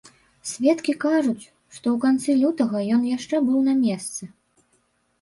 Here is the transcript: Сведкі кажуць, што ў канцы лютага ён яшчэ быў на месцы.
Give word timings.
Сведкі 0.51 0.95
кажуць, 1.03 1.45
што 1.77 1.87
ў 1.95 1.97
канцы 2.07 2.39
лютага 2.41 2.77
ён 2.99 3.07
яшчэ 3.15 3.35
быў 3.51 3.59
на 3.71 3.81
месцы. 3.87 4.23